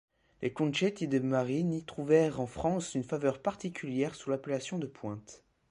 Les 0.41 0.51
concetti 0.51 1.07
de 1.07 1.19
Marini 1.19 1.83
trouvèrent 1.83 2.41
en 2.41 2.47
France 2.47 2.95
une 2.95 3.03
faveur 3.03 3.39
particulière 3.39 4.15
sous 4.15 4.31
l’appellation 4.31 4.79
de 4.79 4.87
pointes. 4.87 5.43